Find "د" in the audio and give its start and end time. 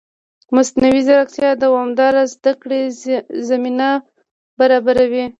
1.55-1.59